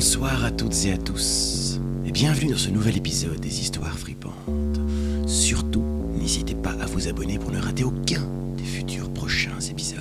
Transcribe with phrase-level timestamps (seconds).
[0.00, 4.80] Bonsoir à toutes et à tous, et bienvenue dans ce nouvel épisode des Histoires fripantes.
[5.26, 5.84] Surtout,
[6.18, 8.22] n'hésitez pas à vous abonner pour ne rater aucun
[8.56, 10.00] des futurs prochains épisodes.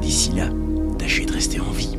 [0.00, 0.48] D'ici là,
[0.96, 1.98] tâchez de rester en vie.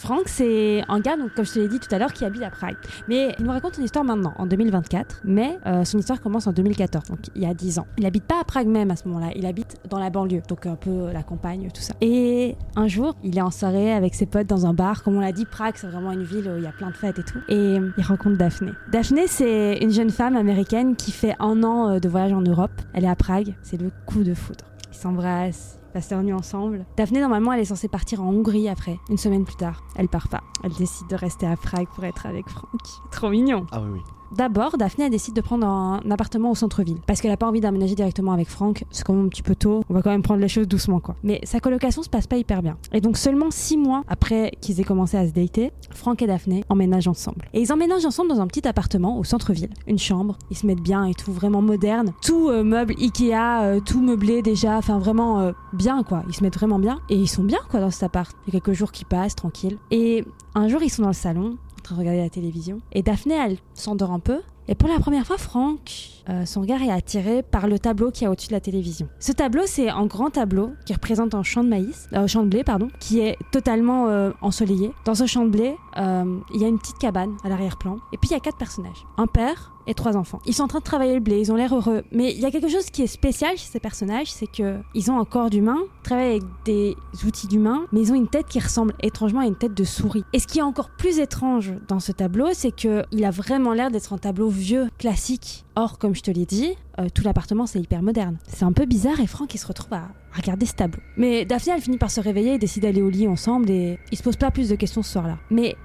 [0.00, 2.48] Franck, c'est un gars, comme je te l'ai dit tout à l'heure, qui habite à
[2.48, 2.76] Prague.
[3.06, 5.20] Mais il nous raconte une histoire maintenant, en 2024.
[5.24, 7.86] Mais euh, son histoire commence en 2014, donc il y a 10 ans.
[7.98, 10.64] Il habite pas à Prague même à ce moment-là, il habite dans la banlieue, donc
[10.64, 11.92] un peu la campagne, tout ça.
[12.00, 15.02] Et un jour, il est en soirée avec ses potes dans un bar.
[15.02, 16.96] Comme on l'a dit, Prague, c'est vraiment une ville où il y a plein de
[16.96, 17.40] fêtes et tout.
[17.50, 18.72] Et il rencontre Daphné.
[18.90, 22.72] Daphné, c'est une jeune femme américaine qui fait un an euh, de voyage en Europe.
[22.94, 24.64] Elle est à Prague, c'est le coup de foudre.
[24.92, 26.84] Ils s'embrassent, passent leur nuit ensemble.
[26.96, 29.82] Daphné, normalement, elle est censée partir en Hongrie après, une semaine plus tard.
[29.96, 30.42] Elle part pas.
[30.64, 32.80] Elle décide de rester à Prague pour être avec Franck.
[33.10, 33.66] Trop mignon.
[33.72, 34.00] Ah oui, oui.
[34.36, 37.60] D'abord, Daphné elle décide de prendre un appartement au centre-ville parce qu'elle a pas envie
[37.60, 38.84] d'aménager directement avec Franck.
[38.90, 39.82] C'est quand même un petit peu tôt.
[39.88, 41.16] On va quand même prendre les choses doucement, quoi.
[41.22, 42.76] Mais sa colocation se passe pas hyper bien.
[42.92, 46.64] Et donc seulement six mois après qu'ils aient commencé à se dater, Franck et Daphné
[46.68, 47.48] emménagent ensemble.
[47.52, 50.38] Et ils emménagent ensemble dans un petit appartement au centre-ville, une chambre.
[50.50, 52.12] Ils se mettent bien et tout, vraiment moderne.
[52.22, 54.76] Tout euh, meuble Ikea, euh, tout meublé déjà.
[54.76, 56.22] Enfin vraiment euh, bien, quoi.
[56.28, 58.34] Ils se mettent vraiment bien et ils sont bien, quoi, dans cet appart.
[58.46, 59.78] Il y a quelques jours qui passent, tranquille.
[59.90, 60.24] Et
[60.54, 61.56] un jour, ils sont dans le salon
[61.96, 62.80] regarder la télévision.
[62.92, 64.40] Et Daphné, elle s'endort un peu.
[64.68, 65.90] Et pour la première fois, Franck,
[66.28, 69.08] euh, son regard est attiré par le tableau qui est au-dessus de la télévision.
[69.18, 72.48] Ce tableau, c'est un grand tableau qui représente un champ de maïs, euh, champ de
[72.48, 74.92] blé, pardon, qui est totalement euh, ensoleillé.
[75.04, 77.96] Dans ce champ de blé, euh, il y a une petite cabane à l'arrière-plan.
[78.12, 79.06] Et puis il y a quatre personnages.
[79.16, 80.40] Un père et trois enfants.
[80.46, 82.02] Ils sont en train de travailler le blé, ils ont l'air heureux.
[82.12, 85.10] Mais il y a quelque chose qui est spécial chez ces personnages, c'est que ils
[85.10, 88.60] ont un corps d'humain, travaillent avec des outils d'humain, mais ils ont une tête qui
[88.60, 90.24] ressemble étrangement à une tête de souris.
[90.32, 93.72] Et ce qui est encore plus étrange dans ce tableau, c'est que il a vraiment
[93.72, 95.64] l'air d'être un tableau vieux, classique.
[95.76, 98.36] Or, comme je te l'ai dit, euh, tout l'appartement c'est hyper moderne.
[98.46, 101.00] C'est un peu bizarre et Franck il se retrouve à regarder ce tableau.
[101.16, 104.18] Mais Daphné elle finit par se réveiller et décide d'aller au lit ensemble et ils
[104.18, 105.38] se posent pas plus de questions ce soir-là.
[105.50, 105.76] Mais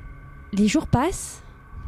[0.53, 1.43] les jours passent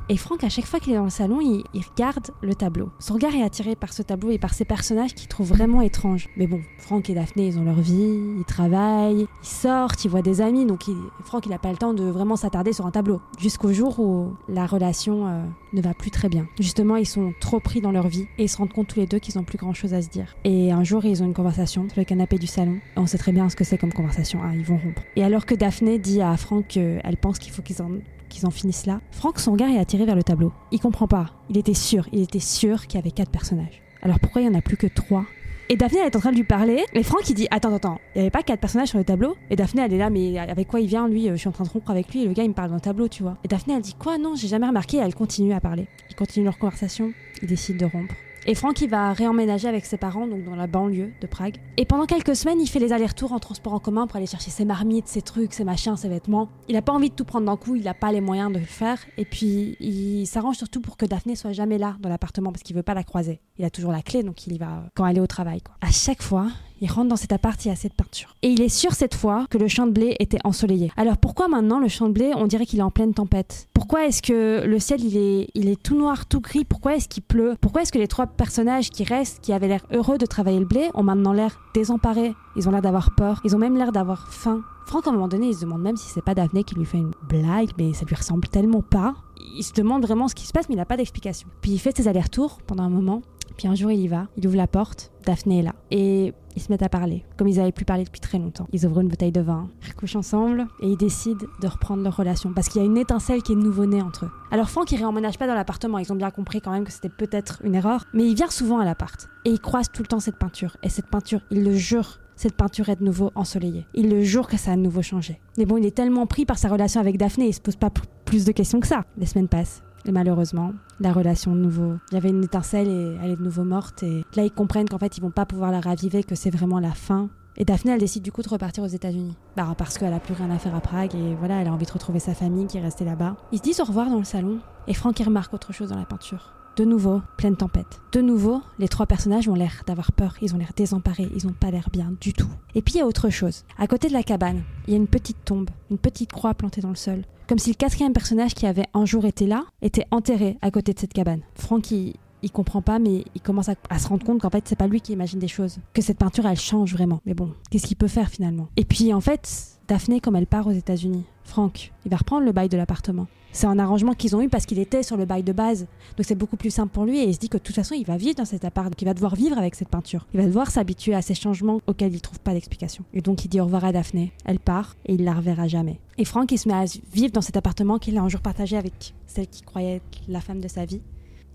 [0.09, 2.89] et Franck, à chaque fois qu'il est dans le salon, il, regarde le tableau.
[2.99, 6.29] Son regard est attiré par ce tableau et par ces personnages qu'il trouve vraiment étranges.
[6.37, 10.21] Mais bon, Franck et Daphné, ils ont leur vie, ils travaillent, ils sortent, ils voient
[10.21, 12.91] des amis, donc il, Franck, il n'a pas le temps de vraiment s'attarder sur un
[12.91, 13.19] tableau.
[13.37, 16.47] Jusqu'au jour où la relation euh, ne va plus très bien.
[16.59, 19.07] Justement, ils sont trop pris dans leur vie et ils se rendent compte tous les
[19.07, 20.35] deux qu'ils n'ont plus grand-chose à se dire.
[20.45, 22.79] Et un jour, ils ont une conversation sur le canapé du salon.
[22.95, 24.39] On sait très bien ce que c'est comme conversation.
[24.41, 25.01] Ah, ils vont rompre.
[25.17, 27.89] Et alors que Daphné dit à Franck qu'elle pense qu'il faut qu'ils en
[28.29, 29.01] qu'ils en finissent là.
[29.11, 30.51] Franck, son regard est attiré vers le tableau.
[30.71, 31.27] Il comprend pas.
[31.49, 33.81] Il était sûr, il était sûr qu'il y avait quatre personnages.
[34.01, 35.25] Alors pourquoi il y en a plus que trois?
[35.69, 36.85] Et Daphné, elle est en train de lui parler.
[36.93, 39.35] Et Franck, il dit Attends, attends, il n'y avait pas quatre personnages sur le tableau?
[39.49, 41.27] Et Daphné, elle est là, mais avec quoi il vient, lui?
[41.27, 43.09] Je suis en train de rompre avec lui le gars, il me parle d'un tableau,
[43.09, 43.37] tu vois.
[43.43, 44.17] Et Daphné, elle dit Quoi?
[44.17, 44.97] Non, j'ai jamais remarqué.
[44.97, 45.87] Et elle continue à parler.
[46.09, 47.11] Ils continuent leur conversation.
[47.41, 48.15] Ils décident de rompre.
[48.49, 51.57] Et Franck, il va réemménager avec ses parents, donc dans la banlieue de Prague.
[51.75, 54.51] Et pendant quelques semaines, il fait les allers-retours en transport en commun pour aller chercher
[54.51, 56.47] ses marmites, ses trucs, ses machins, ses vêtements.
[56.69, 58.59] Il a pas envie de tout prendre d'un coup, il a pas les moyens de
[58.59, 58.99] le faire.
[59.17, 62.73] Et puis, il s'arrange surtout pour que Daphné soit jamais là dans l'appartement parce qu'il
[62.73, 63.41] veut pas la croiser.
[63.57, 65.59] Il a toujours la clé, donc il y va quand elle est au travail.
[65.81, 66.47] À chaque fois,
[66.81, 68.35] il rentre dans cet appart, il y a cette peinture.
[68.41, 70.91] Et il est sûr cette fois que le champ de blé était ensoleillé.
[70.97, 73.67] Alors pourquoi maintenant le champ de blé, on dirait qu'il est en pleine tempête?
[73.73, 76.65] Pourquoi est-ce que le ciel il est, il est tout noir, tout gris?
[76.65, 77.55] Pourquoi est-ce qu'il pleut?
[77.61, 80.65] Pourquoi est-ce que les trois personnages qui restent, qui avaient l'air heureux de travailler le
[80.65, 82.33] blé, ont maintenant l'air désemparés?
[82.55, 84.61] Ils ont l'air d'avoir peur, ils ont même l'air d'avoir faim.
[84.87, 86.85] Franck, à un moment donné, il se demande même si c'est pas Daphné qui lui
[86.85, 89.15] fait une blague, mais ça lui ressemble tellement pas.
[89.57, 91.49] Il se demande vraiment ce qui se passe, mais il n'a pas d'explication.
[91.61, 93.21] Puis il fait ses allers-retours pendant un moment,
[93.55, 95.73] puis un jour il y va, il ouvre la porte, Daphné est là.
[95.91, 98.67] Et ils se mettent à parler, comme ils n'avaient plus parlé depuis très longtemps.
[98.73, 102.15] Ils ouvrent une bouteille de vin, ils recouchent ensemble et ils décident de reprendre leur
[102.15, 104.31] relation parce qu'il y a une étincelle qui est nouveau-née entre eux.
[104.51, 107.09] Alors Franck, il réemménage pas dans l'appartement, ils ont bien compris quand même que c'était
[107.09, 110.19] peut-être une erreur, mais il vient souvent à l'appart et il croise tout le temps
[110.19, 110.77] cette peinture.
[110.81, 113.85] Et cette peinture, il le jure, cette peinture est de nouveau ensoleillée.
[113.93, 115.39] Il le jure que ça a de nouveau changé.
[115.57, 117.91] Mais bon, il est tellement pris par sa relation avec Daphné, il se pose pas
[118.25, 119.05] plus de questions que ça.
[119.17, 119.83] Les semaines passent.
[120.07, 121.97] Et malheureusement, la relation de nouveau.
[122.11, 124.03] Il y avait une étincelle et elle est de nouveau morte.
[124.03, 126.79] Et là, ils comprennent qu'en fait, ils vont pas pouvoir la raviver, que c'est vraiment
[126.79, 127.29] la fin.
[127.57, 129.35] Et Daphné, elle décide du coup de repartir aux États-Unis.
[129.55, 131.87] Bah, parce qu'elle a plus rien à faire à Prague et voilà, elle a envie
[131.87, 133.35] de retrouver sa famille qui est restée là-bas.
[133.51, 134.59] Ils se disent au revoir dans le salon.
[134.87, 136.53] Et Franck, il remarque autre chose dans la peinture.
[136.77, 138.01] De nouveau, pleine tempête.
[138.11, 141.51] De nouveau, les trois personnages ont l'air d'avoir peur, ils ont l'air désemparés, ils ont
[141.51, 142.51] pas l'air bien du tout.
[142.75, 143.65] Et puis il y a autre chose.
[143.79, 146.81] À côté de la cabane, il y a une petite tombe, une petite croix plantée
[146.81, 147.23] dans le sol.
[147.47, 150.93] Comme si le quatrième personnage qui avait un jour été là était enterré à côté
[150.93, 151.41] de cette cabane.
[151.55, 152.13] Franck, il,
[152.43, 155.01] il comprend pas, mais il commence à, se rendre compte qu'en fait, c'est pas lui
[155.01, 155.79] qui imagine des choses.
[155.95, 157.21] Que cette peinture, elle change vraiment.
[157.25, 158.67] Mais bon, qu'est-ce qu'il peut faire finalement?
[158.77, 162.51] Et puis en fait, Daphné, comme elle part aux États-Unis, Franck, il va reprendre le
[162.51, 163.25] bail de l'appartement.
[163.57, 165.87] C'est un arrangement qu'ils ont eu parce qu'il était sur le bail de base.
[166.15, 167.95] Donc c'est beaucoup plus simple pour lui et il se dit que de toute façon,
[167.95, 170.27] il va vivre dans cet appart, qu'il va devoir vivre avec cette peinture.
[170.35, 173.03] Il va devoir s'habituer à ces changements auxquels il trouve pas d'explication.
[173.15, 174.31] Et donc il dit au revoir à Daphné.
[174.45, 175.99] Elle part et il la reverra jamais.
[176.19, 178.77] Et Franck, il se met à vivre dans cet appartement qu'il a un jour partagé
[178.77, 181.01] avec celle qui croyait être la femme de sa vie.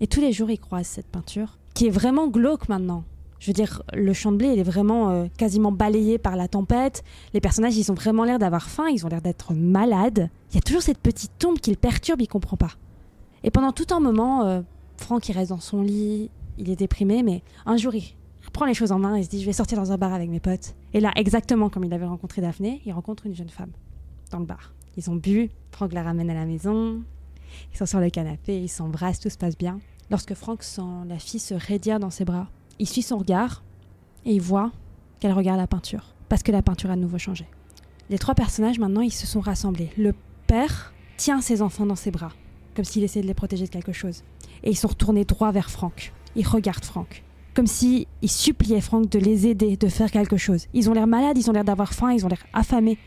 [0.01, 3.05] Et tous les jours, il croise cette peinture, qui est vraiment glauque maintenant.
[3.43, 6.47] Je veux dire, le champ de blé, il est vraiment euh, quasiment balayé par la
[6.47, 7.03] tempête.
[7.33, 10.29] Les personnages, ils ont vraiment l'air d'avoir faim, ils ont l'air d'être malades.
[10.51, 12.71] Il y a toujours cette petite tombe qui le perturbe, il comprend pas.
[13.43, 14.61] Et pendant tout un moment, euh,
[14.95, 18.15] Franck, il reste dans son lit, il est déprimé, mais un jour, il
[18.53, 20.29] prend les choses en main et se dit, je vais sortir dans un bar avec
[20.29, 20.73] mes potes.
[20.93, 23.71] Et là, exactement comme il avait rencontré Daphné, il rencontre une jeune femme
[24.31, 24.73] dans le bar.
[24.95, 27.01] Ils ont bu, Franck la ramène à la maison,
[27.73, 29.81] ils sont sur le canapé, ils s'embrassent, tout se passe bien.
[30.09, 32.47] Lorsque Franck sent la fille se raidir dans ses bras,
[32.79, 33.63] il suit son regard
[34.25, 34.71] et il voit
[35.19, 37.45] qu'elle regarde la peinture, parce que la peinture a de nouveau changé.
[38.09, 39.89] Les trois personnages, maintenant, ils se sont rassemblés.
[39.97, 40.13] Le
[40.47, 42.31] père tient ses enfants dans ses bras,
[42.75, 44.23] comme s'il essayait de les protéger de quelque chose.
[44.63, 46.13] Et ils sont retournés droit vers Franck.
[46.35, 47.23] Ils regardent Franck,
[47.53, 50.67] comme s'ils suppliaient Franck de les aider, de faire quelque chose.
[50.73, 52.97] Ils ont l'air malades, ils ont l'air d'avoir faim, ils ont l'air affamés.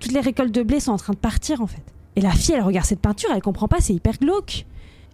[0.00, 1.84] Toutes les récoltes de blé sont en train de partir, en fait.
[2.16, 4.66] Et la fille, elle regarde cette peinture, elle comprend pas, c'est hyper glauque.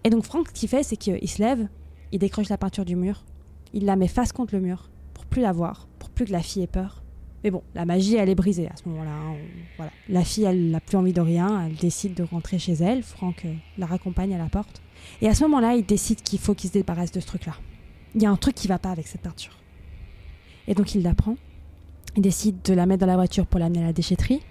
[0.04, 1.68] Et donc Franck, ce qu'il fait, c'est qu'il se lève,
[2.12, 3.24] il décroche la peinture du mur,
[3.72, 6.42] il la met face contre le mur pour plus la voir, pour plus que la
[6.42, 7.02] fille ait peur.
[7.44, 9.10] Mais bon, la magie, elle est brisée à ce moment-là.
[9.10, 9.36] Hein,
[9.76, 9.92] voilà.
[10.08, 13.02] La fille, elle n'a plus envie de rien, elle décide de rentrer chez elle.
[13.02, 14.82] Franck euh, la raccompagne à la porte.
[15.20, 17.54] Et à ce moment-là, il décide qu'il faut qu'il se débarrasse de ce truc-là.
[18.14, 19.56] Il y a un truc qui va pas avec cette peinture.
[20.66, 21.36] Et donc il la prend.
[22.16, 24.42] Il décide de la mettre dans la voiture pour l'amener à la déchetterie.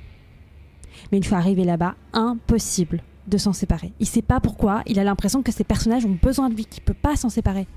[1.12, 3.92] Mais une fois arrivé là-bas, impossible de s'en séparer.
[4.00, 6.84] Il sait pas pourquoi, il a l'impression que ces personnages ont besoin de lui, qu'il
[6.84, 7.68] peut pas s'en séparer.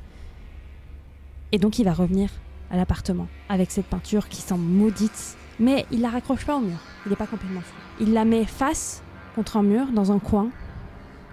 [1.53, 2.31] Et donc il va revenir
[2.71, 6.79] à l'appartement avec cette peinture qui semble maudite, mais il la raccroche pas au mur.
[7.07, 7.75] Il n'est pas complètement fou.
[8.01, 9.03] Il la met face
[9.35, 10.49] contre un mur dans un coin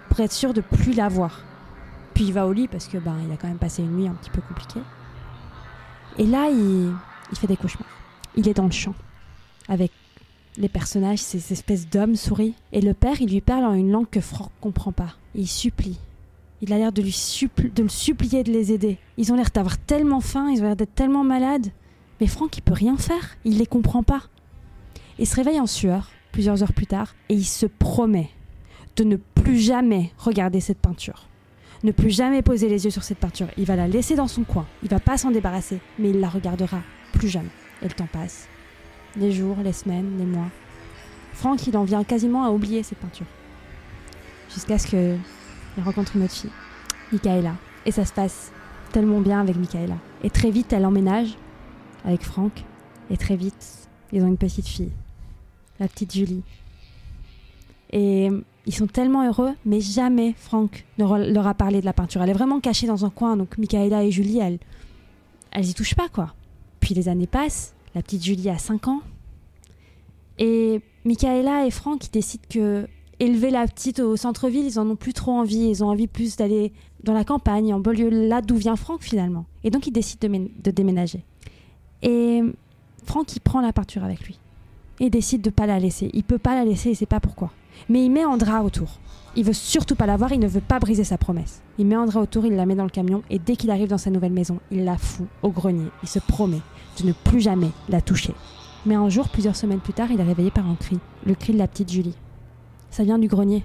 [0.08, 1.42] pour être sûr de plus la voir.
[2.14, 4.08] Puis il va au lit parce que ben il a quand même passé une nuit
[4.08, 4.80] un petit peu compliquée.
[6.18, 6.92] Et là il,
[7.30, 7.88] il fait des cauchemars.
[8.36, 8.94] Il est dans le champ
[9.68, 9.92] avec
[10.58, 12.54] les personnages, ces espèces d'hommes souris.
[12.72, 15.14] Et le père, il lui parle en une langue que Franck comprend pas.
[15.34, 15.98] il supplie.
[16.62, 17.16] Il a l'air de, lui
[17.74, 18.98] de le supplier de les aider.
[19.18, 21.68] Ils ont l'air d'avoir tellement faim, ils ont l'air d'être tellement malades.
[22.20, 23.36] Mais Franck, il peut rien faire.
[23.44, 24.22] Il les comprend pas.
[25.18, 28.30] Il se réveille en sueur, plusieurs heures plus tard, et il se promet
[28.96, 31.28] de ne plus jamais regarder cette peinture.
[31.84, 33.48] Ne plus jamais poser les yeux sur cette peinture.
[33.58, 34.66] Il va la laisser dans son coin.
[34.82, 36.80] Il va pas s'en débarrasser, mais il la regardera
[37.12, 37.50] plus jamais.
[37.82, 38.48] Et le temps passe
[39.18, 40.48] les jours, les semaines, les mois.
[41.32, 43.26] Franck, il en vient quasiment à oublier cette peinture.
[44.52, 45.16] Jusqu'à ce
[45.76, 46.50] qu'il rencontre une autre fille,
[47.12, 47.54] Michaela.
[47.84, 48.50] Et ça se passe
[48.92, 49.96] tellement bien avec Michaela.
[50.24, 51.36] Et très vite, elle emménage
[52.04, 52.64] avec Franck.
[53.10, 54.90] Et très vite, ils ont une petite fille,
[55.78, 56.42] la petite Julie.
[57.92, 58.30] Et
[58.66, 62.22] ils sont tellement heureux, mais jamais Franck ne leur a parlé de la peinture.
[62.22, 64.58] Elle est vraiment cachée dans un coin, donc Michaela et Julie, elles,
[65.52, 66.34] elles y touchent pas, quoi.
[66.80, 69.02] Puis les années passent, la petite Julie a 5 ans.
[70.38, 72.88] Et Michaela et Franck ils décident que
[73.20, 75.68] élever la petite au centre-ville, ils en ont plus trop envie.
[75.68, 76.72] Ils ont envie plus d'aller
[77.02, 79.46] dans la campagne, en banlieue, là d'où vient Franck finalement.
[79.64, 81.22] Et donc ils décident de, déménager.
[82.02, 82.42] Et
[83.04, 84.38] Franck, il prend la peinture avec lui.
[85.00, 86.10] Et décide de pas la laisser.
[86.14, 87.50] Il peut pas la laisser et sait pas pourquoi.
[87.88, 88.98] Mais il met Andra autour.
[89.38, 91.60] Il veut surtout pas la voir, il ne veut pas briser sa promesse.
[91.78, 93.98] Il met Andra autour, il la met dans le camion et dès qu'il arrive dans
[93.98, 95.88] sa nouvelle maison, il la fout au grenier.
[96.02, 96.62] Il se promet
[96.98, 98.32] de ne plus jamais la toucher.
[98.86, 101.52] Mais un jour, plusieurs semaines plus tard, il est réveillé par un cri, le cri
[101.52, 102.14] de la petite Julie.
[102.96, 103.62] Ça vient du grenier.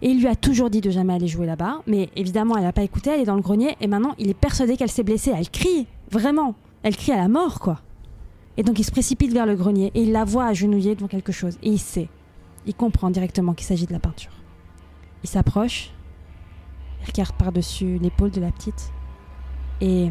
[0.00, 2.72] Et il lui a toujours dit de jamais aller jouer là-bas, mais évidemment, elle n'a
[2.72, 5.30] pas écouté, elle est dans le grenier, et maintenant, il est persuadé qu'elle s'est blessée.
[5.36, 6.54] Elle crie, vraiment.
[6.82, 7.82] Elle crie à la mort, quoi.
[8.56, 11.32] Et donc, il se précipite vers le grenier, et il la voit agenouillée devant quelque
[11.32, 12.08] chose, et il sait.
[12.64, 14.32] Il comprend directement qu'il s'agit de la peinture.
[15.22, 15.90] Il s'approche,
[17.02, 18.90] il regarde par-dessus l'épaule de la petite,
[19.82, 20.10] et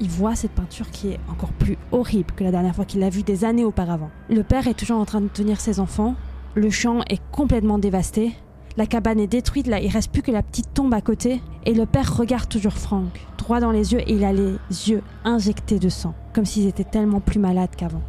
[0.00, 3.10] il voit cette peinture qui est encore plus horrible que la dernière fois qu'il l'a
[3.10, 4.10] vue des années auparavant.
[4.30, 6.14] Le père est toujours en train de tenir ses enfants,
[6.56, 8.32] le champ est complètement dévasté,
[8.78, 11.74] la cabane est détruite, là il reste plus que la petite tombe à côté, et
[11.74, 15.78] le père regarde toujours Frank, droit dans les yeux, et il a les yeux injectés
[15.78, 18.00] de sang, comme s'ils étaient tellement plus malades qu'avant.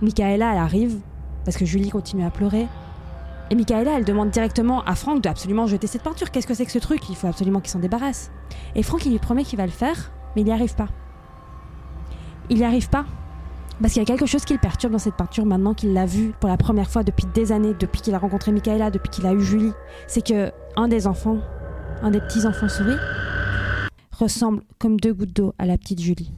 [0.00, 0.98] Michaela, elle arrive,
[1.44, 2.66] parce que Julie continue à pleurer,
[3.50, 6.32] et Michaela, elle demande directement à Frank de absolument jeter cette peinture.
[6.32, 7.08] Qu'est-ce que c'est que ce truc?
[7.08, 8.32] Il faut absolument qu'il s'en débarrasse.
[8.74, 10.88] Et Frank, il lui promet qu'il va le faire, mais il n'y arrive pas.
[12.50, 13.04] Il n'y arrive pas
[13.80, 16.06] parce qu'il y a quelque chose qui le perturbe dans cette peinture maintenant qu'il l'a
[16.06, 19.26] vue pour la première fois depuis des années, depuis qu'il a rencontré Michaela, depuis qu'il
[19.26, 19.72] a eu Julie.
[20.06, 21.38] C'est que un des enfants,
[22.02, 22.96] un des petits enfants souris,
[24.12, 26.32] ressemblent comme deux gouttes d'eau à la petite Julie.